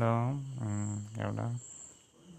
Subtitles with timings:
[0.00, 0.66] đó ừ,
[1.16, 1.50] kiểu đó